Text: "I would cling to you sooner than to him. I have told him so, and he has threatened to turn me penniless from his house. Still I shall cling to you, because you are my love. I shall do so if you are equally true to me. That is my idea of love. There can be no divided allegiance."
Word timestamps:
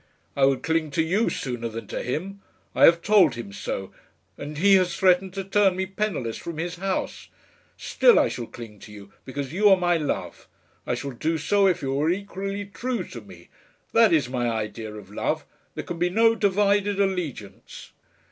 "I 0.35 0.45
would 0.45 0.63
cling 0.63 0.89
to 0.97 1.03
you 1.03 1.29
sooner 1.29 1.69
than 1.69 1.85
to 1.89 2.01
him. 2.01 2.41
I 2.73 2.85
have 2.85 3.03
told 3.03 3.35
him 3.35 3.53
so, 3.53 3.91
and 4.35 4.57
he 4.57 4.73
has 4.73 4.97
threatened 4.97 5.35
to 5.35 5.43
turn 5.43 5.75
me 5.75 5.85
penniless 5.85 6.37
from 6.39 6.57
his 6.57 6.77
house. 6.77 7.27
Still 7.77 8.17
I 8.17 8.27
shall 8.27 8.47
cling 8.47 8.79
to 8.79 8.91
you, 8.91 9.13
because 9.25 9.53
you 9.53 9.69
are 9.69 9.77
my 9.77 9.97
love. 9.97 10.47
I 10.87 10.95
shall 10.95 11.11
do 11.11 11.37
so 11.37 11.67
if 11.67 11.83
you 11.83 12.01
are 12.01 12.09
equally 12.09 12.65
true 12.65 13.03
to 13.09 13.21
me. 13.21 13.49
That 13.93 14.11
is 14.11 14.27
my 14.27 14.49
idea 14.49 14.91
of 14.91 15.11
love. 15.11 15.45
There 15.75 15.83
can 15.83 15.99
be 15.99 16.09
no 16.09 16.33
divided 16.33 16.99
allegiance." 16.99 17.91